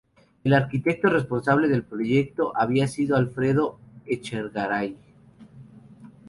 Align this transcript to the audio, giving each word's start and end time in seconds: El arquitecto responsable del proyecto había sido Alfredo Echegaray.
El 0.43 0.55
arquitecto 0.55 1.09
responsable 1.09 1.67
del 1.67 1.83
proyecto 1.83 2.53
había 2.57 2.87
sido 2.87 3.15
Alfredo 3.15 3.77
Echegaray. 4.07 4.97